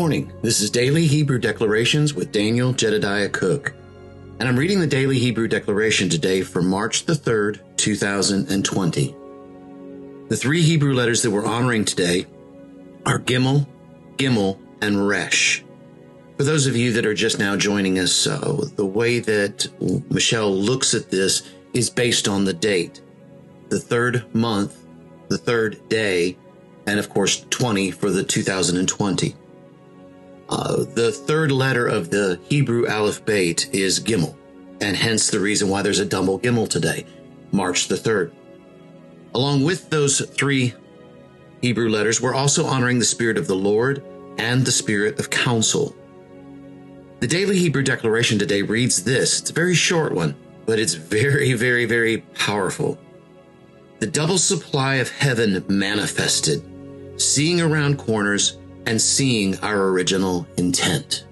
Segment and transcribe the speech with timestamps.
[0.00, 0.32] morning.
[0.40, 3.74] This is Daily Hebrew Declarations with Daniel Jedediah Cook.
[4.38, 9.14] And I'm reading the Daily Hebrew Declaration today for March the 3rd, 2020.
[10.28, 12.24] The three Hebrew letters that we're honoring today
[13.04, 13.66] are Gimel,
[14.16, 15.62] Gimel, and Resh.
[16.38, 19.68] For those of you that are just now joining us, uh, the way that
[20.08, 23.02] Michelle looks at this is based on the date.
[23.68, 24.82] The third month,
[25.28, 26.38] the third day,
[26.86, 29.36] and of course 20 for the 2020.
[30.50, 34.36] Uh, the third letter of the Hebrew Aleph alphabet is Gimel,
[34.80, 37.06] and hence the reason why there's a double Gimel today,
[37.52, 38.32] March the 3rd.
[39.32, 40.74] Along with those three
[41.62, 44.02] Hebrew letters, we're also honoring the Spirit of the Lord
[44.38, 45.94] and the Spirit of counsel.
[47.20, 49.40] The Daily Hebrew Declaration today reads this.
[49.40, 50.34] It's a very short one,
[50.66, 52.98] but it's very, very, very powerful.
[54.00, 56.64] The double supply of heaven manifested,
[57.20, 61.24] seeing around corners and seeing our original intent.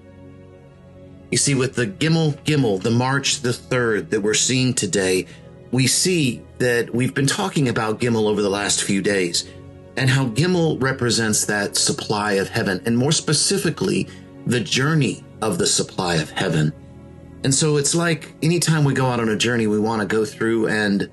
[1.31, 5.27] You see, with the Gimel Gimel, the March the 3rd that we're seeing today,
[5.71, 9.47] we see that we've been talking about Gimel over the last few days
[9.95, 14.07] and how Gimel represents that supply of heaven, and more specifically,
[14.45, 16.73] the journey of the supply of heaven.
[17.43, 20.25] And so it's like anytime we go out on a journey, we want to go
[20.25, 21.09] through and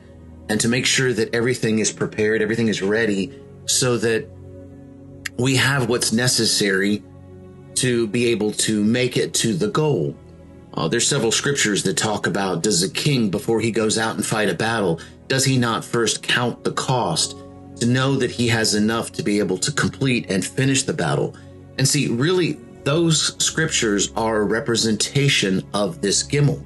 [0.48, 4.28] and to make sure that everything is prepared, everything is ready, so that
[5.38, 7.02] we have what's necessary
[7.76, 10.16] to be able to make it to the goal.
[10.74, 14.24] Uh, there's several scriptures that talk about does a king before he goes out and
[14.24, 17.36] fight a battle does he not first count the cost
[17.80, 21.34] to know that he has enough to be able to complete and finish the battle?
[21.78, 22.52] And see really
[22.84, 26.64] those scriptures are a representation of this gimel.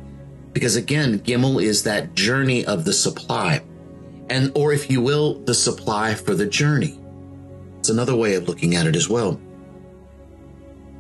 [0.53, 3.63] Because again gimel is that journey of the supply.
[4.29, 7.00] And or if you will the supply for the journey
[7.91, 9.41] another way of looking at it as well.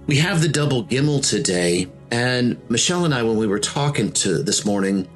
[0.06, 4.42] We have the double Gimel today, and Michelle and I, when we were talking to
[4.42, 5.08] this morning,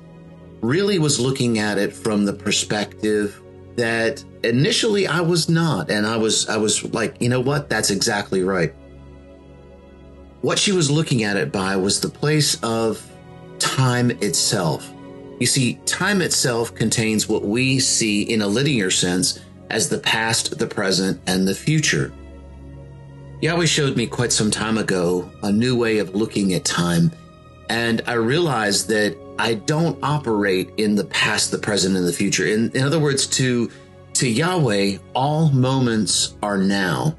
[0.60, 3.40] really was looking at it from the perspective
[3.76, 7.90] that initially I was not, and I was I was like, you know what, that's
[7.90, 8.72] exactly right.
[10.42, 13.04] What she was looking at it by was the place of
[13.58, 14.92] time itself.
[15.40, 19.40] You see, time itself contains what we see in a linear sense
[19.74, 22.12] as the past, the present, and the future.
[23.40, 27.10] Yahweh showed me quite some time ago a new way of looking at time,
[27.68, 32.46] and I realized that I don't operate in the past, the present, and the future.
[32.46, 33.68] In, in other words, to
[34.14, 37.16] to Yahweh, all moments are now.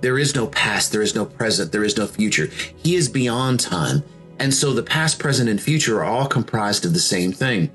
[0.00, 2.46] There is no past, there is no present, there is no future.
[2.76, 4.02] He is beyond time.
[4.38, 7.70] And so the past, present, and future are all comprised of the same thing.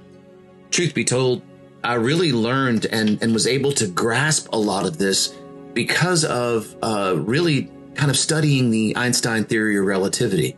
[0.72, 1.44] Truth be told,
[1.84, 5.36] I really learned and, and was able to grasp a lot of this
[5.74, 10.56] because of uh, really kind of studying the Einstein theory of relativity.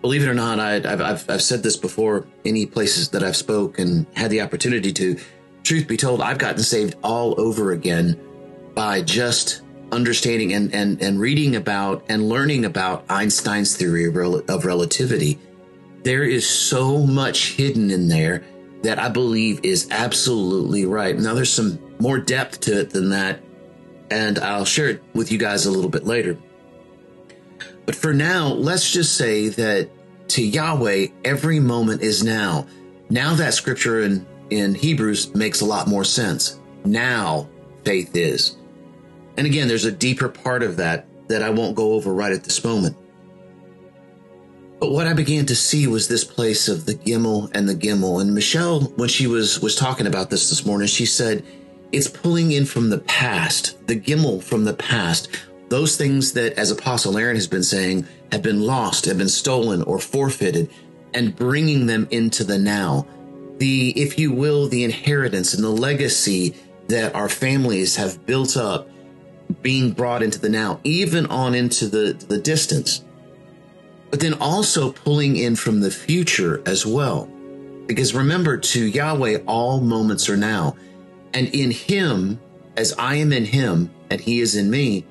[0.00, 3.36] Believe it or not, I, have I've, I've said this before any places that I've
[3.36, 5.18] spoke and had the opportunity to.
[5.62, 8.18] Truth be told, I've gotten saved all over again
[8.74, 14.42] by just understanding and, and, and reading about and learning about Einstein's theory of, rel-
[14.48, 15.38] of relativity.
[16.02, 18.44] There is so much hidden in there
[18.82, 21.16] that I believe is absolutely right.
[21.18, 23.40] Now, there's some more depth to it than that,
[24.10, 26.36] and I'll share it with you guys a little bit later.
[27.86, 29.90] But for now, let's just say that
[30.28, 32.66] to Yahweh, every moment is now.
[33.10, 36.60] Now that scripture in, in Hebrews makes a lot more sense.
[36.84, 37.48] Now
[37.84, 38.56] faith is.
[39.36, 42.44] And again, there's a deeper part of that that I won't go over right at
[42.44, 42.96] this moment.
[44.80, 48.22] But what I began to see was this place of the Gimel and the Gimel.
[48.22, 51.44] And Michelle, when she was was talking about this this morning, she said
[51.92, 55.28] it's pulling in from the past, the Gimel from the past,
[55.68, 59.82] those things that, as Apostle Aaron has been saying, have been lost, have been stolen
[59.82, 60.70] or forfeited,
[61.12, 63.06] and bringing them into the now.
[63.58, 66.54] The, if you will, the inheritance and the legacy
[66.88, 68.88] that our families have built up
[69.60, 73.04] being brought into the now, even on into the, the distance
[74.10, 77.30] but then also pulling in from the future as well.
[77.86, 80.76] Because remember, to Yahweh, all moments are now.
[81.32, 82.40] And in Him,
[82.76, 85.06] as I am in Him and He is in me,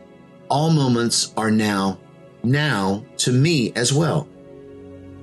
[0.49, 1.99] all moments are now,
[2.43, 4.27] now to me as well.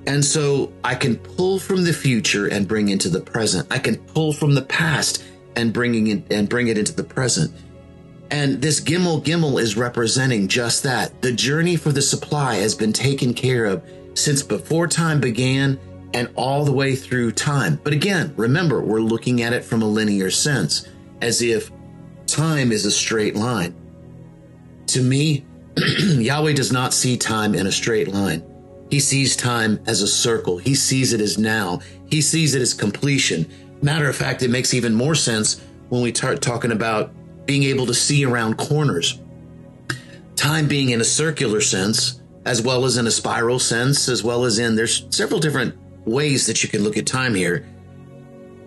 [0.07, 3.67] And so I can pull from the future and bring into the present.
[3.69, 5.23] I can pull from the past
[5.55, 7.53] and bringing it and bring it into the present.
[8.29, 11.21] And this Gimel Gimel is representing just that.
[11.21, 13.83] The journey for the supply has been taken care of
[14.15, 15.79] since before time began
[16.13, 17.79] and all the way through time.
[17.83, 20.87] But again, remember, we're looking at it from a linear sense,
[21.21, 21.71] as if
[22.25, 23.75] time is a straight line.
[24.87, 25.45] To me,
[25.99, 28.43] Yahweh does not see time in a straight line.
[28.89, 30.57] He sees time as a circle.
[30.57, 31.81] He sees it as now.
[32.09, 33.49] He sees it as completion.
[33.81, 37.11] Matter of fact, it makes even more sense when we start talking about
[37.47, 39.19] being able to see around corners.
[40.35, 44.45] Time being in a circular sense, as well as in a spiral sense, as well
[44.45, 47.67] as in there's several different ways that you can look at time here.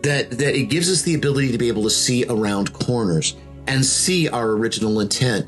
[0.03, 3.37] That that it gives us the ability to be able to see around corners
[3.67, 5.47] and see our original intent.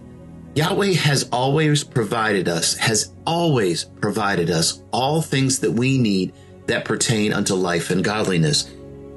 [0.54, 6.34] Yahweh has always provided us, has always provided us all things that we need
[6.66, 8.70] that pertain unto life and godliness.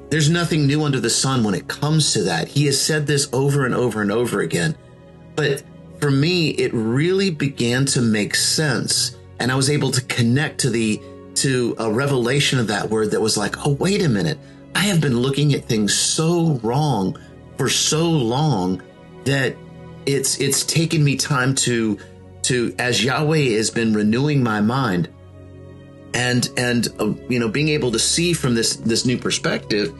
[0.08, 2.48] There's nothing new under the sun when it comes to that.
[2.48, 4.76] He has said this over and over and over again.
[5.34, 5.64] But
[6.00, 9.16] for me, it really began to make sense.
[9.40, 11.00] And I was able to connect to the,
[11.36, 14.38] to a revelation of that word that was like, oh, wait a minute.
[14.74, 17.18] I have been looking at things so wrong
[17.56, 18.82] for so long
[19.24, 19.56] that
[20.06, 21.98] it's, it's taken me time to,
[22.42, 25.08] to, as Yahweh has been renewing my mind,
[26.16, 29.94] and and uh, you know being able to see from this this new perspective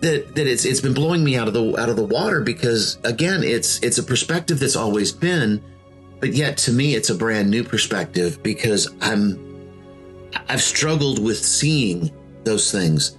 [0.00, 2.98] that that it's it's been blowing me out of the out of the water because
[3.04, 5.62] again it's it's a perspective that's always been
[6.18, 9.38] but yet to me it's a brand new perspective because I'm
[10.48, 12.10] I've struggled with seeing
[12.42, 13.16] those things.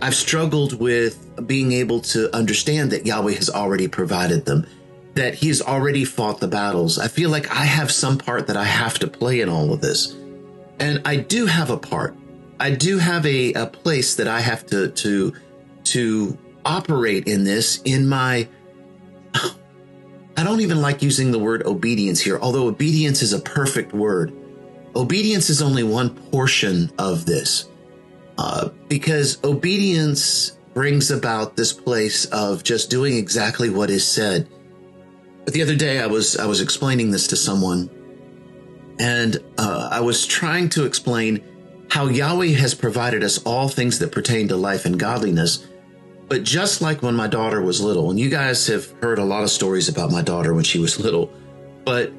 [0.00, 4.66] I've struggled with being able to understand that Yahweh has already provided them
[5.14, 6.98] that he's already fought the battles.
[6.98, 9.80] I feel like I have some part that I have to play in all of
[9.80, 10.14] this
[10.80, 12.16] and I do have a part.
[12.58, 15.34] I do have a, a place that I have to to
[15.84, 18.48] to operate in this in my
[20.36, 24.32] I don't even like using the word obedience here, although obedience is a perfect word.
[24.96, 27.68] Obedience is only one portion of this.
[28.38, 34.48] Uh, because obedience brings about this place of just doing exactly what is said.
[35.44, 37.90] But the other day I was I was explaining this to someone
[39.00, 41.42] and uh, I was trying to explain
[41.90, 45.66] how Yahweh has provided us all things that pertain to life and godliness.
[46.28, 49.42] But just like when my daughter was little, and you guys have heard a lot
[49.42, 51.32] of stories about my daughter when she was little,
[51.86, 52.12] but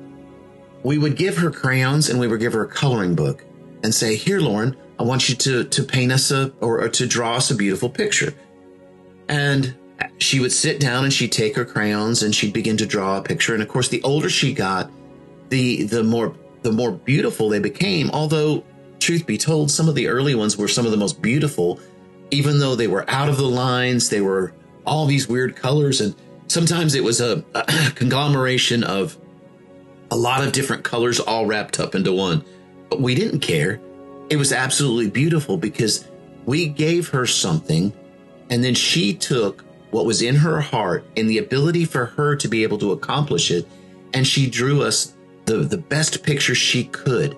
[0.82, 3.46] we would give her crayons and we would give her a coloring book
[3.84, 7.06] and say, Here, Lauren, I want you to, to paint us a or, or to
[7.06, 8.34] draw us a beautiful picture.
[9.30, 9.76] And
[10.18, 13.22] she would sit down and she'd take her crayons and she'd begin to draw a
[13.22, 13.54] picture.
[13.54, 14.90] And of course, the older she got,
[15.50, 18.10] the the more the more beautiful they became.
[18.12, 18.64] Although,
[19.00, 21.80] truth be told, some of the early ones were some of the most beautiful,
[22.32, 24.54] even though they were out of the lines, they were
[24.86, 26.02] all these weird colors.
[26.02, 26.16] And
[26.48, 29.18] sometimes it was a, a conglomeration of
[30.12, 32.44] a lot of different colors all wrapped up into one.
[32.90, 33.80] But we didn't care.
[34.30, 36.08] It was absolutely beautiful because
[36.46, 37.94] we gave her something
[38.50, 42.48] and then she took what was in her heart and the ability for her to
[42.48, 43.68] be able to accomplish it.
[44.14, 45.14] And she drew us
[45.52, 47.38] the, the best picture she could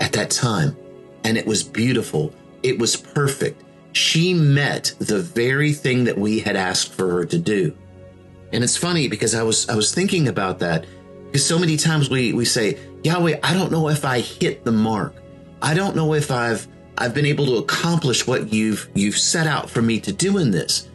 [0.00, 0.76] at that time.
[1.24, 2.34] And it was beautiful.
[2.62, 3.62] It was perfect.
[3.92, 7.76] She met the very thing that we had asked for her to do.
[8.52, 10.84] And it's funny because I was, I was thinking about that
[11.26, 14.72] because so many times we, we say, Yahweh, I don't know if I hit the
[14.72, 15.14] mark.
[15.62, 16.68] I don't know if I've,
[16.98, 20.50] I've been able to accomplish what you've, you've set out for me to do in
[20.50, 20.88] this.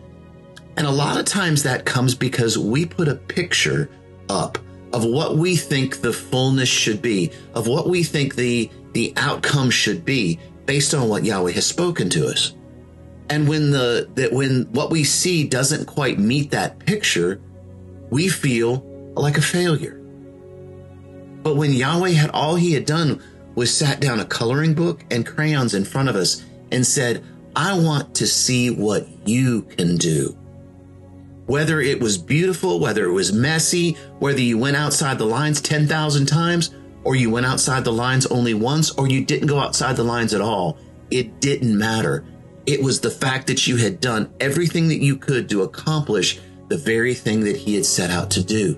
[0.78, 3.90] And a lot of times that comes because we put a picture
[4.30, 4.58] up
[4.94, 9.70] of what we think the fullness should be, of what we think the, the outcome
[9.70, 12.54] should be based on what Yahweh has spoken to us.
[13.30, 17.42] And when the, that when what we see doesn't quite meet that picture,
[18.10, 18.78] we feel
[19.16, 20.00] like a failure.
[21.44, 23.22] But when Yahweh had all he had done
[23.56, 27.24] was sat down a coloring book and crayons in front of us and said,
[27.56, 30.39] I want to see what you can do.
[31.50, 36.28] Whether it was beautiful, whether it was messy, whether you went outside the lines 10,000
[36.28, 40.04] times, or you went outside the lines only once, or you didn't go outside the
[40.04, 40.78] lines at all,
[41.10, 42.24] it didn't matter.
[42.68, 46.78] It was the fact that you had done everything that you could to accomplish the
[46.78, 48.78] very thing that he had set out to do.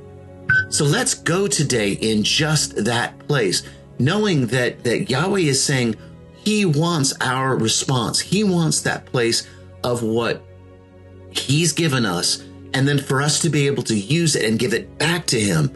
[0.69, 3.63] So let's go today in just that place,
[3.99, 5.97] knowing that, that Yahweh is saying
[6.35, 8.21] he wants our response.
[8.21, 9.45] He wants that place
[9.83, 10.41] of what
[11.31, 14.73] he's given us and then for us to be able to use it and give
[14.73, 15.71] it back to him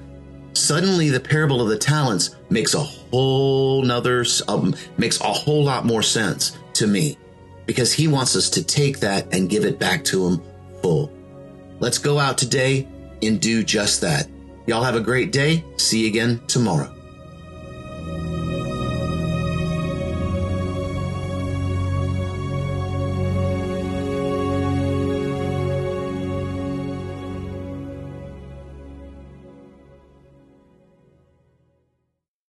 [0.58, 5.86] suddenly the parable of the talents makes a whole nother um, makes a whole lot
[5.86, 7.18] more sense to me.
[7.66, 10.42] Because he wants us to take that and give it back to him
[10.82, 11.12] full.
[11.80, 12.88] Let's go out today
[13.24, 14.28] and do just that.
[14.68, 15.64] Y'all have a great day.
[15.78, 16.92] See you again tomorrow